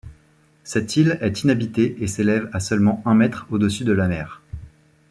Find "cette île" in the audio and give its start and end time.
0.63-1.19